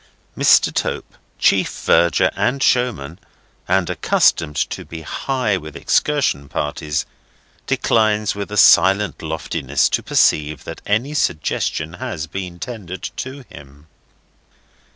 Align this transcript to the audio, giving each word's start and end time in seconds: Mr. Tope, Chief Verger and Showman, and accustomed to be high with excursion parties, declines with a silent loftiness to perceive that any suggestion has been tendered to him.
Mr. 0.35 0.73
Tope, 0.73 1.13
Chief 1.37 1.69
Verger 1.83 2.31
and 2.35 2.63
Showman, 2.63 3.19
and 3.67 3.87
accustomed 3.87 4.55
to 4.55 4.83
be 4.83 5.03
high 5.03 5.57
with 5.57 5.75
excursion 5.75 6.49
parties, 6.49 7.05
declines 7.67 8.33
with 8.33 8.51
a 8.51 8.57
silent 8.57 9.21
loftiness 9.21 9.87
to 9.89 10.01
perceive 10.01 10.63
that 10.63 10.81
any 10.87 11.13
suggestion 11.13 11.93
has 11.93 12.25
been 12.25 12.57
tendered 12.57 13.03
to 13.17 13.43
him. 13.51 13.85